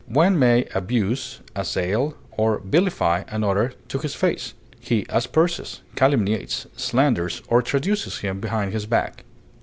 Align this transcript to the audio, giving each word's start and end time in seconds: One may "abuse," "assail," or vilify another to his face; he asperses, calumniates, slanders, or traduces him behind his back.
One 0.07 0.39
may 0.39 0.63
"abuse," 0.73 1.41
"assail," 1.55 2.15
or 2.31 2.57
vilify 2.65 3.21
another 3.27 3.73
to 3.89 3.99
his 3.99 4.15
face; 4.15 4.55
he 4.79 5.05
asperses, 5.09 5.81
calumniates, 5.95 6.65
slanders, 6.75 7.43
or 7.49 7.61
traduces 7.61 8.17
him 8.17 8.39
behind 8.39 8.73
his 8.73 8.87
back. 8.87 9.23